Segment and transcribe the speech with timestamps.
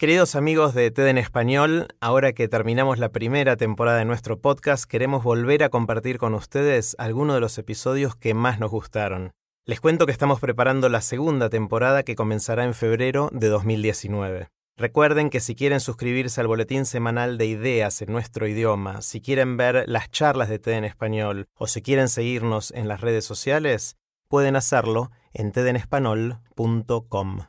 [0.00, 4.86] Queridos amigos de TED en Español, ahora que terminamos la primera temporada de nuestro podcast,
[4.86, 9.32] queremos volver a compartir con ustedes algunos de los episodios que más nos gustaron.
[9.66, 14.48] Les cuento que estamos preparando la segunda temporada que comenzará en febrero de 2019.
[14.78, 19.58] Recuerden que si quieren suscribirse al boletín semanal de ideas en nuestro idioma, si quieren
[19.58, 23.98] ver las charlas de TED en español o si quieren seguirnos en las redes sociales,
[24.28, 27.40] pueden hacerlo en tedenespanol.com.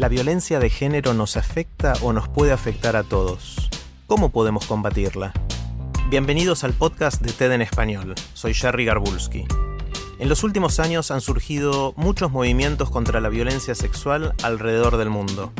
[0.00, 3.68] La violencia de género nos afecta o nos puede afectar a todos.
[4.06, 5.34] ¿Cómo podemos combatirla?
[6.08, 8.14] Bienvenidos al podcast de TED en español.
[8.32, 9.44] Soy Jerry Garbulski.
[10.18, 15.52] En los últimos años han surgido muchos movimientos contra la violencia sexual alrededor del mundo.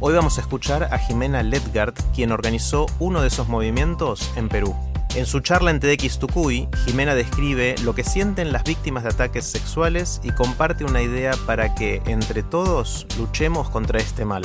[0.00, 4.74] Hoy vamos a escuchar a Jimena Ledgard, quien organizó uno de esos movimientos en Perú.
[5.16, 9.44] En su charla en TEDx Tucuy, Jimena describe lo que sienten las víctimas de ataques
[9.44, 14.44] sexuales y comparte una idea para que, entre todos, luchemos contra este mal.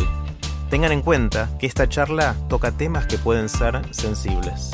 [0.71, 4.71] Tengan en cuenta que esta charla toca temas que pueden ser sensibles.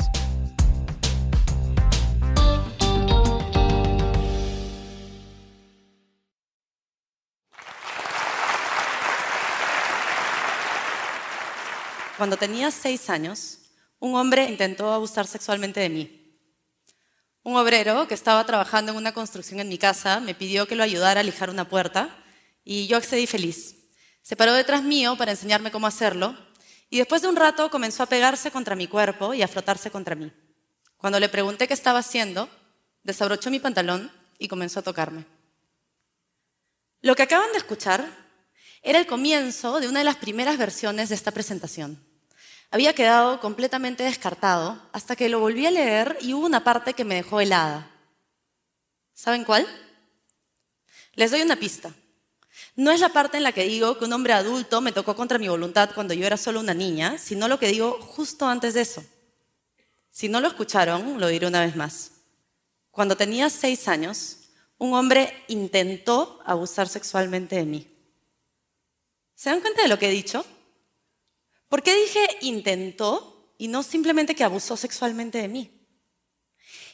[12.16, 13.61] Cuando tenía seis años,
[14.02, 16.36] un hombre intentó abusar sexualmente de mí.
[17.44, 20.82] Un obrero que estaba trabajando en una construcción en mi casa me pidió que lo
[20.82, 22.12] ayudara a lijar una puerta
[22.64, 23.76] y yo accedí feliz.
[24.20, 26.36] Se paró detrás mío para enseñarme cómo hacerlo
[26.90, 30.16] y después de un rato comenzó a pegarse contra mi cuerpo y a frotarse contra
[30.16, 30.32] mí.
[30.96, 32.50] Cuando le pregunté qué estaba haciendo,
[33.04, 35.26] desabrochó mi pantalón y comenzó a tocarme.
[37.02, 38.04] Lo que acaban de escuchar
[38.82, 42.11] era el comienzo de una de las primeras versiones de esta presentación
[42.72, 47.04] había quedado completamente descartado hasta que lo volví a leer y hubo una parte que
[47.04, 47.90] me dejó helada.
[49.12, 49.66] ¿Saben cuál?
[51.14, 51.92] Les doy una pista.
[52.74, 55.38] No es la parte en la que digo que un hombre adulto me tocó contra
[55.38, 58.80] mi voluntad cuando yo era solo una niña, sino lo que digo justo antes de
[58.80, 59.04] eso.
[60.10, 62.12] Si no lo escucharon, lo diré una vez más.
[62.90, 64.38] Cuando tenía seis años,
[64.78, 67.86] un hombre intentó abusar sexualmente de mí.
[69.34, 70.46] ¿Se dan cuenta de lo que he dicho?
[71.72, 75.70] ¿Por qué dije intentó y no simplemente que abusó sexualmente de mí?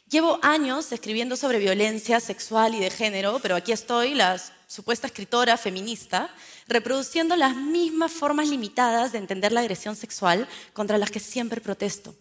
[0.08, 5.56] Llevo años escribiendo sobre violencia sexual y de género, pero aquí estoy, la supuesta escritora
[5.56, 6.32] feminista,
[6.68, 12.14] reproduciendo las mismas formas limitadas de entender la agresión sexual contra las que siempre protesto.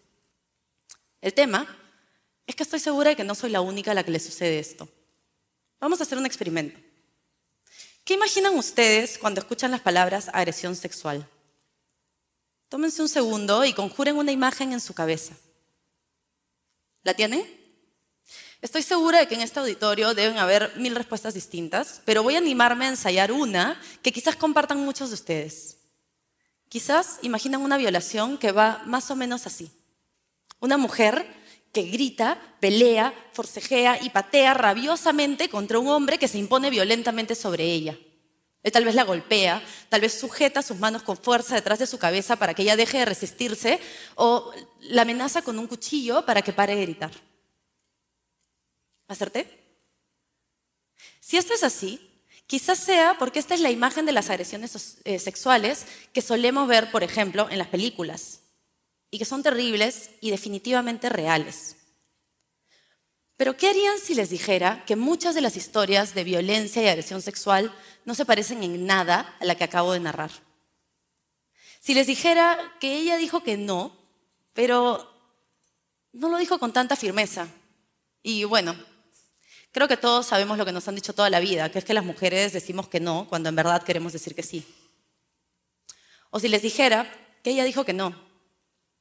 [1.22, 1.68] El tema
[2.47, 4.57] es que estoy segura de que no soy la única a la que le sucede
[4.57, 4.89] esto.
[5.79, 6.79] Vamos a hacer un experimento.
[8.03, 11.29] ¿Qué imaginan ustedes cuando escuchan las palabras agresión sexual?
[12.70, 15.36] Tómense un segundo y conjuren una imagen en su cabeza.
[17.04, 17.46] ¿La tienen?
[18.62, 22.40] Estoy segura de que en este auditorio deben haber mil respuestas distintas, pero voy a
[22.40, 25.78] animarme a ensayar una que quizás compartan muchos de ustedes.
[26.68, 29.72] Quizás imaginan una violación que va más o menos así.
[30.60, 31.26] Una mujer
[31.72, 37.66] que grita, pelea, forcejea y patea rabiosamente contra un hombre que se impone violentamente sobre
[37.66, 37.98] ella.
[38.68, 41.98] Él tal vez la golpea, tal vez sujeta sus manos con fuerza detrás de su
[41.98, 43.80] cabeza para que ella deje de resistirse
[44.16, 44.52] o
[44.82, 47.12] la amenaza con un cuchillo para que pare de gritar.
[49.08, 49.48] ¿Acerté?
[51.22, 55.18] Si esto es así, quizás sea porque esta es la imagen de las agresiones eh,
[55.18, 58.42] sexuales que solemos ver, por ejemplo, en las películas
[59.10, 61.77] y que son terribles y definitivamente reales.
[63.38, 67.22] Pero ¿qué harían si les dijera que muchas de las historias de violencia y agresión
[67.22, 67.74] sexual
[68.04, 70.31] no se parecen en nada a la que acabo de narrar?
[71.80, 73.95] Si les dijera que ella dijo que no,
[74.54, 75.07] pero
[76.13, 77.48] no lo dijo con tanta firmeza.
[78.24, 78.75] Y bueno,
[79.72, 81.94] creo que todos sabemos lo que nos han dicho toda la vida, que es que
[81.94, 84.66] las mujeres decimos que no cuando en verdad queremos decir que sí.
[86.31, 87.07] O si les dijera
[87.44, 88.16] que ella dijo que no,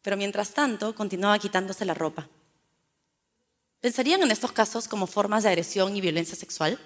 [0.02, 2.28] pero mientras tanto continuaba quitándose la ropa.
[3.86, 6.76] ¿Pensarían en estos casos como formas de agresión y violencia sexual?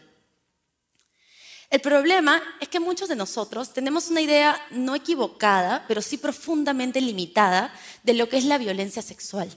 [1.70, 7.00] El problema es que muchos de nosotros tenemos una idea no equivocada, pero sí profundamente
[7.00, 9.48] limitada de lo que es la violencia sexual.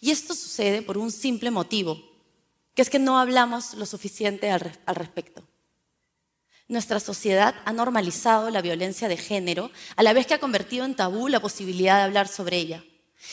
[0.00, 2.02] Y esto sucede por un simple motivo,
[2.74, 5.44] que es que no hablamos lo suficiente al, respecto.
[6.66, 10.96] nuestra sociedad ha normalizado la violencia de género, a la vez que ha convertido en
[10.96, 12.82] tabú la posibilidad de hablar sobre ella.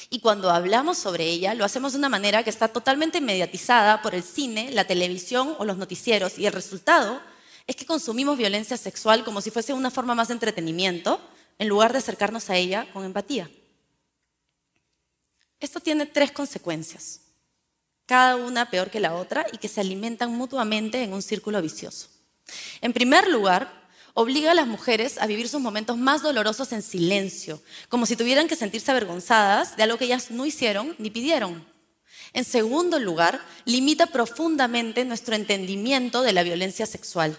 [0.10, 4.16] Y cuando hablamos sobre ella, lo hacemos de una manera que está totalmente mediatizada por
[4.16, 7.22] el cine, la televisión o los noticieros, y el resultado
[7.68, 11.22] es que consumimos violencia sexual como si fuese una forma más de entretenimiento,
[11.60, 13.50] en lugar de acercarnos a ella con empatía.
[15.60, 17.22] Esto tiene tres consecuencias,
[18.06, 22.08] cada una peor que la otra y que se alimentan mutuamente en un círculo vicioso.
[22.82, 27.62] En primer lugar, obliga a las mujeres a vivir sus momentos más dolorosos en silencio,
[27.90, 31.66] como si tuvieran que sentirse avergonzadas de algo que ellas no hicieron ni pidieron.
[32.34, 37.38] En segundo lugar, limita profundamente nuestro entendimiento de la violencia sexual.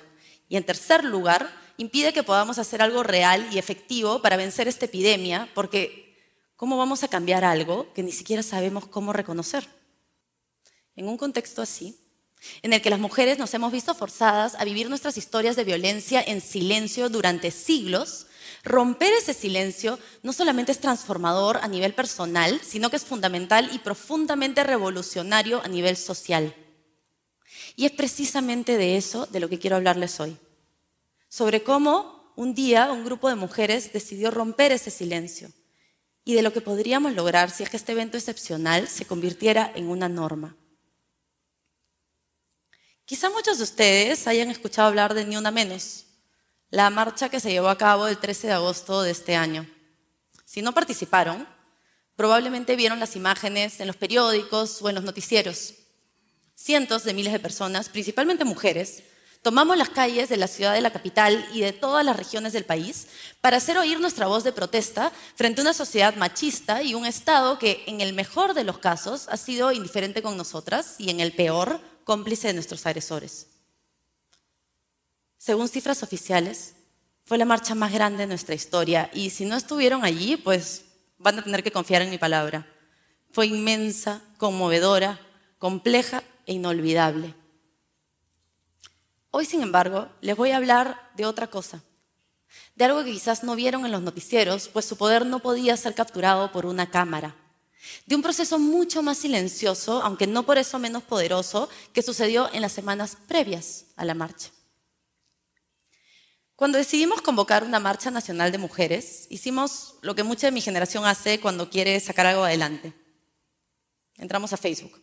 [0.49, 4.87] Y en tercer lugar, impide que podamos hacer algo real y efectivo para vencer esta
[4.87, 6.17] epidemia, porque
[6.57, 9.67] ¿cómo vamos a cambiar algo que ni siquiera sabemos cómo reconocer?
[10.97, 11.97] En un contexto así,
[12.63, 16.23] en el que las mujeres nos hemos visto forzadas a vivir nuestras historias de violencia
[16.27, 18.27] en silencio durante siglos,
[18.65, 23.79] romper ese silencio no solamente es transformador a nivel personal, sino que es fundamental y
[23.79, 26.55] profundamente revolucionario a nivel social.
[27.77, 30.37] Y es precisamente de eso de lo que quiero hablarles hoy.
[31.29, 35.51] Sobre cómo un día un grupo de mujeres decidió romper ese silencio
[36.25, 39.89] y de lo que podríamos lograr si es que este evento excepcional se convirtiera en
[39.89, 40.57] una norma.
[43.11, 46.05] Quizá muchos de ustedes hayan escuchado hablar de Ni Una Menos,
[46.71, 49.69] la marcha que se llevó a cabo el 13 de agosto de este año.
[50.45, 51.45] Si no participaron,
[52.15, 55.75] probablemente vieron las imágenes en los periódicos o en los noticieros.
[56.55, 59.03] Cientos de miles de personas, principalmente mujeres,
[59.43, 62.65] tomamos las calles de la ciudad de la capital y de todas las regiones del
[62.65, 63.09] país
[63.41, 67.59] para hacer oír nuestra voz de protesta frente a una sociedad machista y un Estado
[67.59, 71.33] que, en el mejor de los casos, ha sido indiferente con nosotras y, en el
[71.33, 71.81] peor,
[72.11, 73.47] cómplice de nuestros agresores.
[75.39, 76.75] Según cifras oficiales,
[77.23, 80.87] fue la marcha más grande de nuestra historia y si no estuvieron allí, pues
[81.19, 82.67] van a tener que confiar en mi palabra.
[83.31, 85.21] Fue inmensa, conmovedora,
[85.61, 87.37] compleja e inolvidable.
[89.31, 91.81] Hoy, sin embargo, les voy a hablar de otra cosa,
[92.75, 95.95] de algo que quizás no vieron en los noticieros, pues su poder no podía ser
[95.95, 97.37] capturado por una cámara
[98.06, 102.62] de un proceso mucho más silencioso, aunque no por eso menos poderoso, que sucedió en
[102.62, 104.50] las semanas previas a la marcha.
[106.56, 111.06] Cuando decidimos convocar una marcha nacional de mujeres, hicimos lo que mucha de mi generación
[111.06, 112.93] hace cuando quiere sacar algo adelante.
[114.19, 115.00] Entramos a Facebook.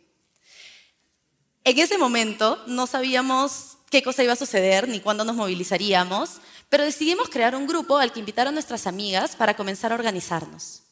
[1.64, 6.84] En ese momento no sabíamos qué cosa iba a suceder ni cuándo nos movilizaríamos, pero
[6.84, 10.84] decidimos crear un grupo al que invitar a nuestras amigas para comenzar a organizarnos.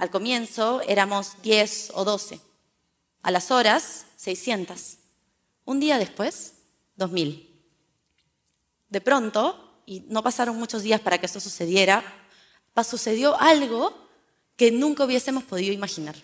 [0.00, 2.40] Al comienzo éramos 10 o 12.
[3.22, 4.96] A las horas, 600.
[5.66, 6.54] Un día después,
[6.96, 7.62] 2000.
[8.88, 12.02] De pronto, y no pasaron muchos días para que esto sucediera,
[12.82, 13.94] sucedió algo
[14.56, 16.16] que nunca hubiésemos podido imaginar.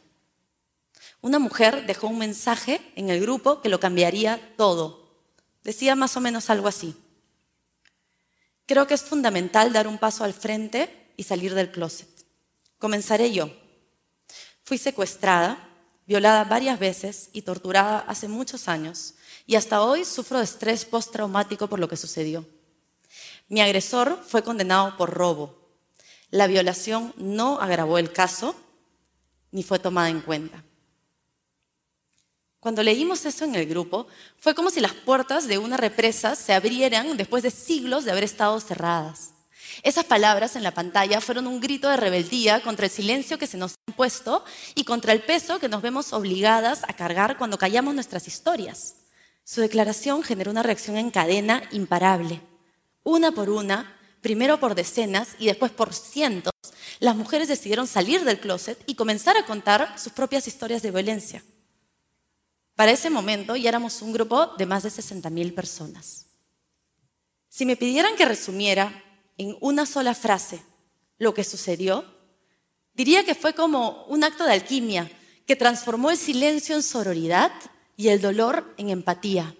[1.20, 5.10] Una mujer dejó un mensaje en el grupo que lo cambiaría todo.
[5.64, 6.96] Decía más o menos algo así.
[8.64, 12.08] Creo que es fundamental dar un paso al frente y salir del closet.
[12.78, 13.50] Comenzaré yo.
[14.66, 15.56] Fui secuestrada,
[16.08, 19.14] violada varias veces y torturada hace muchos años
[19.46, 22.44] y hasta hoy sufro de estrés postraumático por lo que sucedió.
[23.48, 25.56] Mi agresor fue condenado por robo.
[26.30, 28.56] La violación no agravó el caso
[29.52, 30.64] ni fue tomada en cuenta.
[32.58, 36.52] Cuando leímos eso en el grupo, fue como si las puertas de una represa se
[36.52, 39.35] abrieran después de siglos de haber estado cerradas.
[39.82, 43.56] Esas palabras en la pantalla fueron un grito de rebeldía contra el silencio que se
[43.56, 47.94] nos ha impuesto y contra el peso que nos vemos obligadas a cargar cuando callamos
[47.94, 48.96] nuestras historias.
[49.44, 52.40] Su declaración generó una reacción en cadena imparable.
[53.04, 56.52] Una por una, primero por decenas y después por cientos,
[56.98, 61.44] las mujeres decidieron salir del closet y comenzar a contar sus propias historias de violencia.
[62.74, 66.26] Para ese momento ya éramos un grupo de más de 60.000 personas.
[67.48, 69.02] Si me pidieran que resumiera
[69.38, 70.62] en una sola frase
[71.18, 72.04] lo que sucedió,
[72.94, 75.10] diría que fue como un acto de alquimia
[75.46, 77.52] que transformó el silencio en sororidad
[77.96, 79.54] y el dolor en empatía.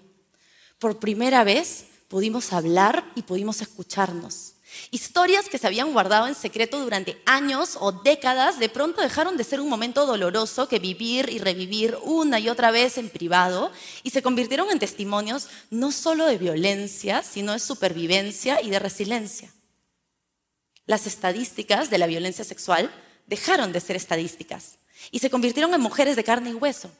[0.78, 4.52] Por primera vez pudimos hablar y pudimos escucharnos.
[4.90, 9.44] Historias que se habían guardado en secreto durante años o décadas de pronto dejaron de
[9.44, 13.70] ser un momento doloroso que vivir y revivir una y otra vez en privado
[14.02, 19.50] y se convirtieron en testimonios no solo de violencia, sino de supervivencia y de resiliencia
[20.86, 22.90] las estadísticas de la violencia sexual
[23.26, 24.78] dejaron de ser estadísticas
[25.10, 26.90] y se convirtieron en mujeres de carne y hueso,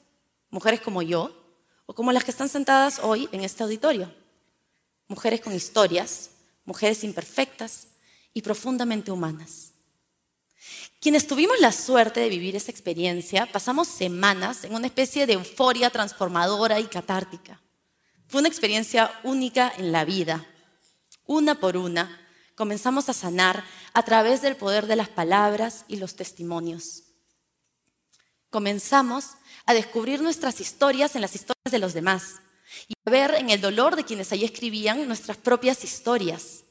[0.51, 1.33] mujeres como yo
[1.87, 4.13] o como las que están sentadas hoy en este auditorio,
[5.09, 6.31] mujeres con historias,
[6.65, 7.89] mujeres imperfectas
[8.35, 9.73] y profundamente humanas.
[11.01, 15.91] Quienes tuvimos la suerte de vivir esa experiencia, pasamos semanas en una especie de euforia
[15.91, 17.61] transformadora y catártica.
[18.27, 20.45] Fue una experiencia única en la vida.
[21.27, 22.26] Una por una,
[22.57, 27.05] comenzamos a sanar a través del poder de las palabras y los testimonios.
[28.51, 29.37] Comenzamos
[29.67, 32.37] a descubrir nuestras historias en las historias de los demás
[32.89, 36.65] y a ver en el dolor de quienes allí escribían nuestras propias historias.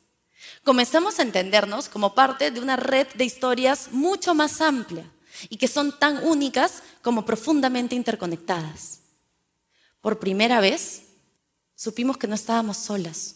[0.63, 5.09] Comenzamos a entendernos como parte de una red de historias mucho más amplia
[5.49, 9.01] y que son tan únicas como profundamente interconectadas.
[10.01, 11.03] Por primera vez,
[11.75, 13.35] supimos que no estábamos solas,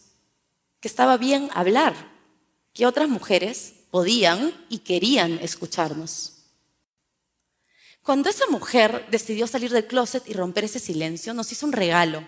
[0.79, 2.18] que estaba bien hablar,
[2.73, 6.39] que otras mujeres podían y querían escucharnos.
[8.03, 12.27] Cuando esa mujer decidió salir del closet y romper ese silencio, nos hizo un regalo.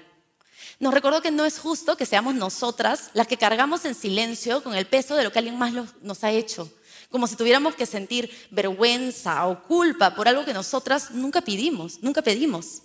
[0.80, 4.76] Nos recordó que no es justo que seamos nosotras las que cargamos en silencio con
[4.76, 6.72] el peso de lo que alguien más nos ha hecho,
[7.10, 12.22] como si tuviéramos que sentir vergüenza o culpa por algo que nosotras nunca pedimos, nunca
[12.22, 12.84] pedimos.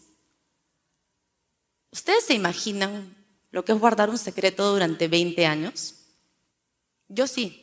[1.91, 3.15] ¿Ustedes se imaginan
[3.51, 5.96] lo que es guardar un secreto durante 20 años?
[7.09, 7.63] Yo sí.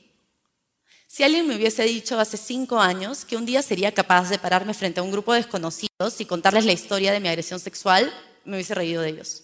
[1.07, 4.73] Si alguien me hubiese dicho hace cinco años que un día sería capaz de pararme
[4.73, 8.11] frente a un grupo de desconocidos y contarles la historia de mi agresión sexual,
[8.45, 9.43] me hubiese reído de ellos.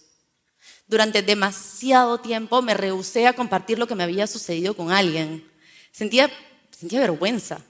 [0.88, 5.48] Durante demasiado tiempo me rehusé a compartir lo que me había sucedido con alguien.
[5.92, 6.28] Sentía,
[6.70, 7.60] sentía vergüenza,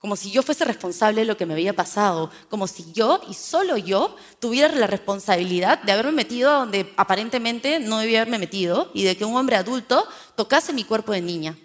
[0.00, 3.34] como si yo fuese responsable de lo que me había pasado, como si yo y
[3.34, 9.04] solo yo tuviera la responsabilidad de haberme metido donde aparentemente no debía haberme metido y
[9.04, 11.58] de que un hombre adulto tocase mi cuerpo de niña.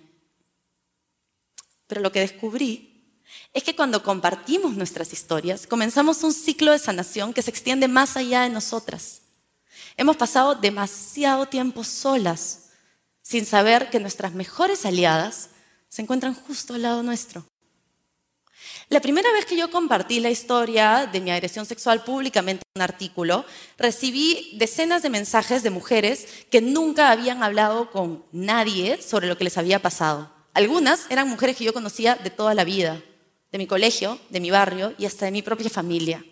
[1.88, 3.22] Pero lo que descubrí
[3.54, 8.18] es que cuando compartimos nuestras historias, comenzamos un ciclo de sanación que se extiende más
[8.18, 9.22] allá de nosotras.
[9.96, 12.72] Hemos pasado demasiado tiempo solas,
[13.22, 15.52] sin saber que nuestras mejores aliadas
[15.88, 17.46] se encuentran justo al lado nuestro.
[18.90, 22.84] La primera vez que yo compartí la historia de mi agresión sexual públicamente en un
[22.84, 23.46] artículo,
[23.78, 29.44] recibí decenas de mensajes de mujeres que nunca habían hablado con nadie sobre lo que
[29.44, 30.32] les había pasado.
[30.54, 33.02] Algunas eran mujeres que yo conocía de toda la vida,
[33.52, 36.24] de mi colegio, de mi barrio y hasta de mi propia familia.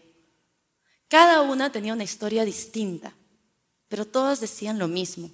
[1.07, 3.13] Cada una tenía una historia distinta,
[3.87, 5.31] pero todas decían lo mismo.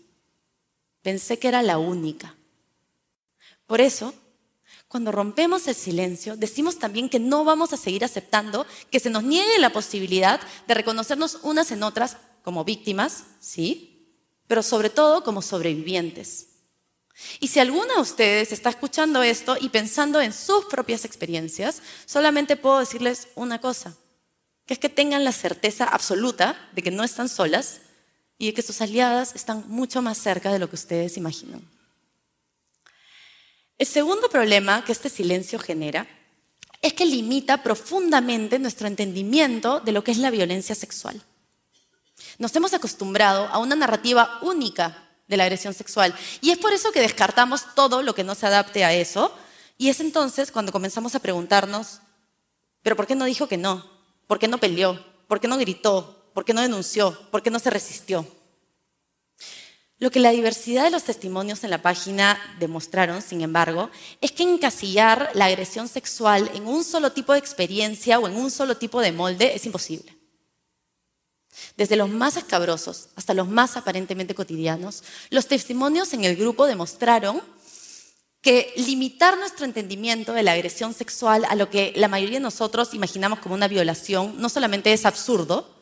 [1.01, 2.35] Pensé que era la única.
[3.65, 4.13] Por eso,
[4.89, 9.23] cuando rompemos el silencio, decimos también que no vamos a seguir aceptando que se nos
[9.23, 14.17] niegue la posibilidad de reconocernos unas en otras como víctimas, sí,
[14.47, 16.47] pero sobre todo como sobrevivientes.
[17.39, 22.55] Y si alguna de ustedes está escuchando esto y pensando en sus propias experiencias, solamente
[22.55, 23.95] puedo decirles una cosa,
[24.65, 27.81] que es que tengan la certeza absoluta de que no están solas
[28.39, 31.61] y de que sus aliadas están mucho más cerca de lo que ustedes imaginan.
[33.79, 36.05] El segundo problema que este silencio genera
[36.81, 41.21] es que limita profundamente nuestro entendimiento de lo que es la violencia sexual.
[42.37, 46.91] Nos hemos acostumbrado a una narrativa única de la agresión sexual y es por eso
[46.91, 49.33] que descartamos todo lo que no se adapte a eso
[49.77, 52.01] y es entonces cuando comenzamos a preguntarnos,
[52.83, 53.89] pero ¿por qué no dijo que no?
[54.27, 55.01] ¿Por qué no peleó?
[55.29, 56.29] ¿Por qué no gritó?
[56.33, 57.17] ¿Por qué no denunció?
[57.31, 58.27] ¿Por qué no se resistió?
[59.99, 63.89] Lo que la diversidad de los testimonios en la página demostraron, sin embargo,
[64.21, 68.49] es que encasillar la agresión sexual en un solo tipo de experiencia o en un
[68.49, 70.15] solo tipo de molde es imposible.
[71.75, 77.41] Desde los más escabrosos hasta los más aparentemente cotidianos, los testimonios en el grupo demostraron
[78.41, 82.93] que limitar nuestro entendimiento de la agresión sexual a lo que la mayoría de nosotros
[82.93, 85.78] imaginamos como una violación no solamente es absurdo,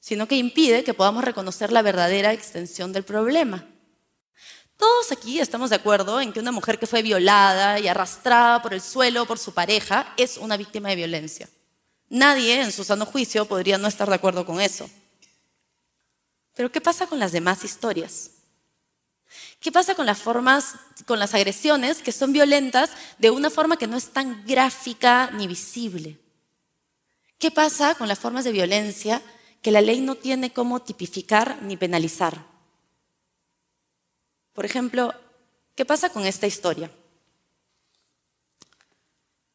[0.00, 3.66] sino que impide que podamos reconocer la verdadera extensión del problema.
[4.76, 8.72] Todos aquí estamos de acuerdo en que una mujer que fue violada y arrastrada por
[8.72, 11.48] el suelo por su pareja es una víctima de violencia.
[12.08, 14.88] Nadie en su sano juicio podría no estar de acuerdo con eso.
[16.54, 18.30] Pero ¿qué pasa con las demás historias?
[19.60, 20.76] ¿Qué pasa con las formas,
[21.06, 25.48] con las agresiones que son violentas de una forma que no es tan gráfica ni
[25.48, 26.18] visible?
[27.38, 29.20] ¿Qué pasa con las formas de violencia
[29.62, 32.44] que la ley no tiene cómo tipificar ni penalizar.
[34.52, 35.14] Por ejemplo,
[35.74, 36.90] ¿qué pasa con esta historia?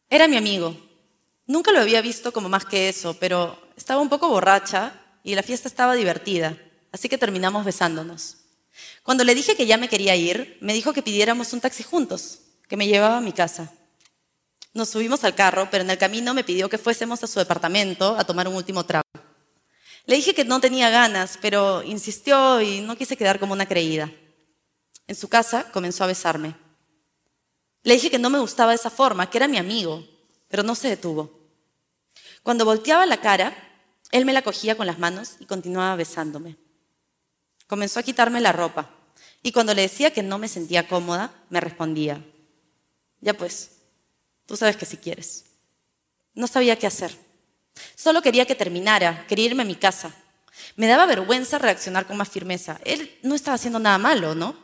[0.10, 0.76] Era mi amigo.
[1.46, 4.94] Nunca lo había visto como más que eso, pero estaba un poco borracha
[5.24, 6.58] y la fiesta estaba divertida,
[6.92, 8.38] así que terminamos besándonos.
[9.04, 12.40] Cuando le dije que ya me quería ir, me dijo que pidiéramos un taxi juntos,
[12.68, 13.74] que me llevaba a mi casa.
[14.74, 18.16] Nos subimos al carro, pero en el camino me pidió que fuésemos a su departamento
[18.18, 19.04] a tomar un último trago.
[20.06, 24.12] Le dije que no tenía ganas, pero insistió y no quise quedar como una creída.
[25.08, 26.56] En su casa comenzó a besarme.
[27.84, 30.06] Le dije que no me gustaba esa forma, que era mi amigo,
[30.48, 31.32] pero no se detuvo.
[32.42, 33.56] Cuando volteaba la cara,
[34.12, 36.58] él me la cogía con las manos y continuaba besándome.
[37.68, 38.90] Comenzó a quitarme la ropa
[39.42, 42.24] y cuando le decía que no me sentía cómoda, me respondía,
[43.20, 43.72] ya pues,
[44.46, 45.46] tú sabes que si quieres.
[46.34, 47.18] No sabía qué hacer.
[47.96, 50.14] Solo quería que terminara, quería irme a mi casa.
[50.76, 52.80] Me daba vergüenza reaccionar con más firmeza.
[52.84, 54.56] Él no estaba haciendo nada malo, ¿no?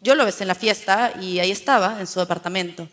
[0.00, 2.88] Yo lo besé en la fiesta y ahí estaba, en su departamento.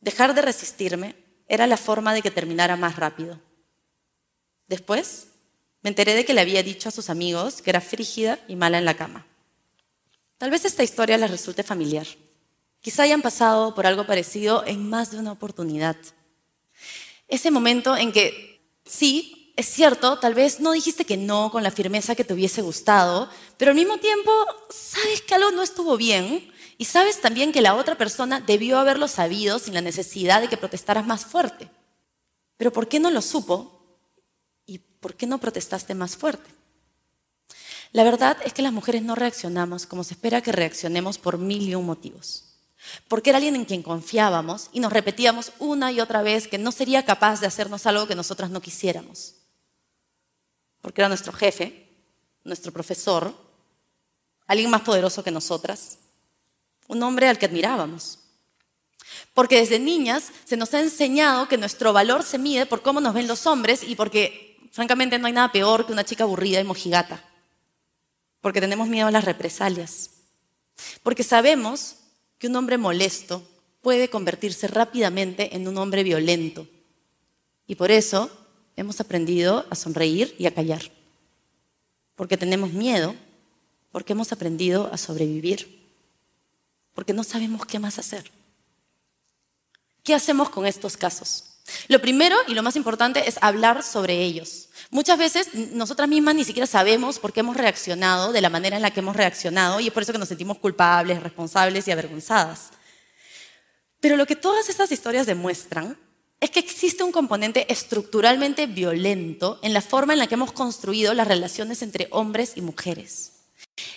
[0.00, 1.16] Dejar de resistirme
[1.48, 3.40] era la forma de que terminara más rápido.
[4.66, 5.28] Después,
[5.82, 8.78] me enteré de que le había dicho a sus amigos que era frígida y mala
[8.78, 9.26] en la cama.
[10.38, 12.06] Tal vez esta historia les resulte familiar.
[12.80, 15.96] Quizá hayan pasado por algo parecido en más de una oportunidad.
[17.28, 21.70] Ese momento en que, sí, es cierto, tal vez no dijiste que no con la
[21.70, 24.32] firmeza que te hubiese gustado, pero al mismo tiempo
[24.68, 29.06] sabes que algo no estuvo bien y sabes también que la otra persona debió haberlo
[29.06, 31.70] sabido sin la necesidad de que protestaras más fuerte.
[32.56, 33.80] Pero ¿por qué no lo supo?
[34.66, 36.50] ¿Y por qué no protestaste más fuerte?
[37.92, 41.62] La verdad es que las mujeres no reaccionamos como se espera que reaccionemos por mil
[41.68, 42.43] y un motivos.
[43.08, 46.72] Porque era alguien en quien confiábamos y nos repetíamos una y otra vez que no
[46.72, 49.34] sería capaz de hacernos algo que nosotras no quisiéramos.
[50.80, 51.88] Porque era nuestro jefe,
[52.44, 53.34] nuestro profesor,
[54.46, 55.98] alguien más poderoso que nosotras,
[56.88, 58.18] un hombre al que admirábamos.
[59.32, 63.14] Porque desde niñas se nos ha enseñado que nuestro valor se mide por cómo nos
[63.14, 66.64] ven los hombres y porque, francamente, no hay nada peor que una chica aburrida y
[66.64, 67.24] mojigata.
[68.40, 70.10] Porque tenemos miedo a las represalias.
[71.02, 71.96] Porque sabemos
[72.44, 73.42] que un hombre molesto
[73.80, 76.68] puede convertirse rápidamente en un hombre violento.
[77.66, 78.30] Y por eso
[78.76, 80.82] hemos aprendido a sonreír y a callar.
[82.16, 83.14] Porque tenemos miedo,
[83.92, 85.88] porque hemos aprendido a sobrevivir
[86.92, 88.30] porque no sabemos qué más hacer.
[90.02, 91.44] ¿Qué hacemos con estos casos?
[91.88, 94.68] Lo primero y lo más importante es hablar sobre ellos.
[94.94, 98.82] Muchas veces nosotras mismas ni siquiera sabemos por qué hemos reaccionado de la manera en
[98.82, 102.70] la que hemos reaccionado y es por eso que nos sentimos culpables, responsables y avergonzadas.
[103.98, 105.98] Pero lo que todas estas historias demuestran
[106.38, 111.12] es que existe un componente estructuralmente violento en la forma en la que hemos construido
[111.12, 113.32] las relaciones entre hombres y mujeres.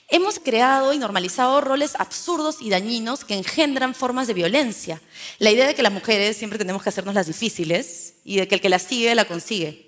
[0.10, 5.00] Hemos creado y normalizado roles absurdos y dañinos que engendran formas de violencia.
[5.38, 8.56] La idea de que las mujeres siempre tenemos que hacernos las difíciles y de que
[8.56, 9.87] el que las sigue la consigue.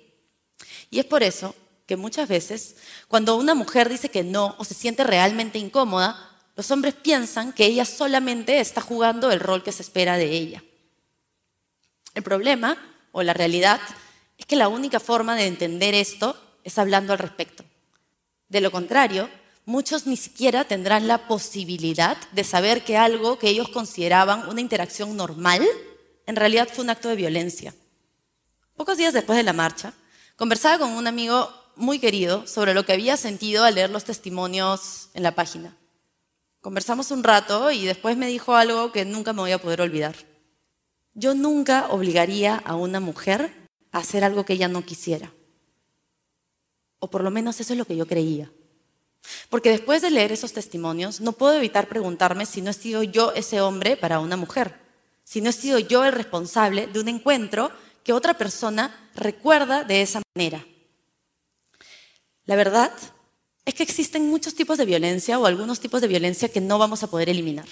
[0.90, 1.54] Y es por eso
[1.86, 2.76] que muchas veces,
[3.08, 7.64] cuando una mujer dice que no o se siente realmente incómoda, los hombres piensan que
[7.64, 10.62] ella solamente está jugando el rol que se espera de ella.
[12.14, 12.76] El problema,
[13.12, 13.80] o la realidad,
[14.36, 17.64] es que la única forma de entender esto es hablando al respecto.
[18.48, 19.30] De lo contrario,
[19.64, 25.16] muchos ni siquiera tendrán la posibilidad de saber que algo que ellos consideraban una interacción
[25.16, 25.66] normal,
[26.26, 27.74] en realidad fue un acto de violencia.
[28.76, 29.94] Pocos días después de la marcha,
[30.40, 35.10] conversaba con un amigo muy querido sobre lo que había sentido al leer los testimonios
[35.12, 35.76] en la página.
[36.62, 40.16] Conversamos un rato y después me dijo algo que nunca me voy a poder olvidar.
[41.12, 45.30] Yo nunca obligaría a una mujer a hacer algo que ella no quisiera.
[47.00, 48.50] O por lo menos eso es lo que yo creía.
[49.50, 53.32] Porque después de leer esos testimonios, no puedo evitar preguntarme si no he sido yo
[53.32, 54.80] ese hombre para una mujer,
[55.22, 57.70] si no he sido yo el responsable de un encuentro
[58.04, 60.64] que otra persona recuerda de esa manera.
[62.46, 62.92] La verdad
[63.64, 67.02] es que existen muchos tipos de violencia o algunos tipos de violencia que no vamos
[67.02, 67.66] a poder eliminar,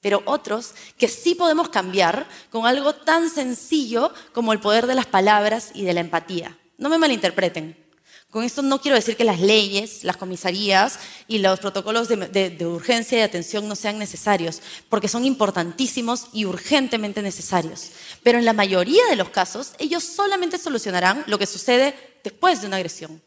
[0.00, 5.06] pero otros que sí podemos cambiar con algo tan sencillo como el poder de las
[5.06, 6.56] palabras y de la empatía.
[6.76, 7.87] No me malinterpreten.
[8.30, 13.18] Con esto no quiero decir que las leyes, las comisarías y los protocolos de, urgencia
[13.18, 14.60] y atención no sean necesarios,
[14.90, 17.90] porque son importantísimos y urgentemente necesarios.
[18.22, 22.66] Pero en la mayoría de los casos, ellos solamente solucionarán lo que sucede después de
[22.66, 23.22] una agresión.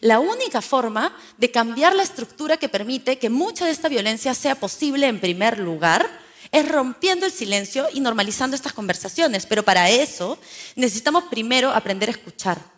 [0.00, 4.54] La única forma de cambiar la estructura que permite que mucha de esta violencia sea
[4.54, 6.08] posible en primer lugar
[6.52, 9.44] es rompiendo el silencio y normalizando estas conversaciones.
[9.44, 10.38] Pero para eso
[10.74, 12.75] necesitamos primero aprender a escuchar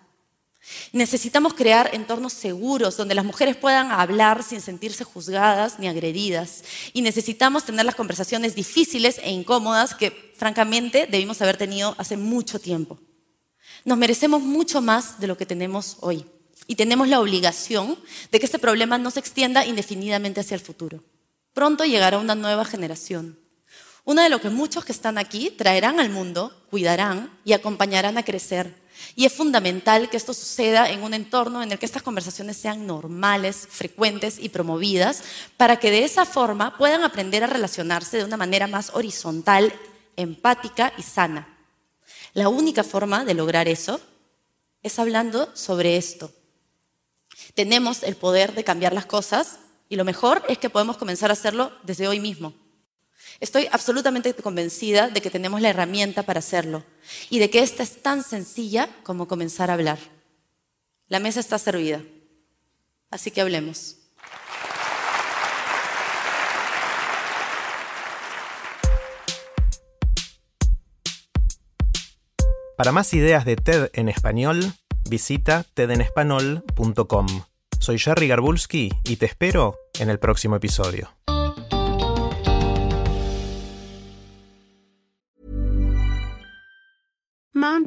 [0.92, 6.64] Necesitamos crear entornos seguros donde las mujeres puedan hablar sin sentirse juzgadas ni agredidas.
[6.92, 12.58] Y necesitamos tener las conversaciones difíciles e incómodas que, francamente, debimos haber tenido hace mucho
[12.58, 12.98] tiempo.
[13.84, 16.24] Nos merecemos mucho más de lo que tenemos hoy.
[16.66, 17.98] Y tenemos la obligación
[18.30, 21.02] de que este problema no se extienda indefinidamente hacia el futuro.
[21.54, 23.38] Pronto llegará una nueva generación.
[24.04, 28.22] Una de lo que muchos que están aquí traerán al mundo, cuidarán y acompañarán a
[28.22, 28.74] crecer
[29.14, 32.86] Y es fundamental que esto suceda en un entorno en el que estas conversaciones sean
[32.86, 35.22] normales, frecuentes y promovidas,
[35.56, 39.72] para que de esa forma puedan aprender a relacionarse de una manera más horizontal,
[40.16, 41.48] empática y sana.
[42.34, 44.00] La única forma de lograr eso
[44.82, 46.30] es hablando sobre esto.
[47.54, 49.58] Tenemos el poder de cambiar las cosas
[49.88, 52.52] y lo mejor es que podemos comenzar a hacerlo desde hoy mismo.
[53.40, 56.84] Estoy absolutamente convencida de que tenemos la herramienta para hacerlo
[57.30, 59.98] y de que esta es tan sencilla como comenzar a hablar.
[61.06, 62.02] La mesa está servida,
[63.10, 63.96] así que hablemos.
[72.76, 74.72] Para más ideas de TED en español,
[75.08, 77.26] visita tedenespanol.com.
[77.80, 81.17] Soy Jerry Garbulski y te espero en el próximo episodio.